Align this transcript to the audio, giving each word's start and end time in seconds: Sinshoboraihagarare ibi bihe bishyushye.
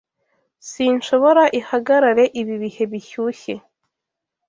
Sinshoboraihagarare 0.69 2.23
ibi 2.41 2.55
bihe 2.61 2.83
bishyushye. 2.91 3.55